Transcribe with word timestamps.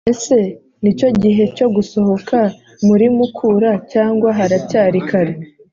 Ese 0.11 0.37
ni 0.81 0.91
cyo 0.99 1.09
gihe 1.21 1.43
cyo 1.57 1.67
gusohoka 1.75 2.39
muri 2.87 3.05
mukura 3.17 3.71
cyangwa 3.91 4.27
haracyari 4.37 4.99
kare 5.09 5.33